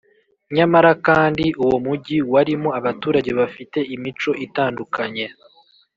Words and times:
nyamara 0.55 0.91
kandi 1.07 1.45
uwo 1.63 1.77
mugi 1.85 2.17
warimo 2.33 2.69
abaturage 2.79 3.31
bafite 3.39 3.79
imico 3.95 4.31
itandukanye 4.45 5.25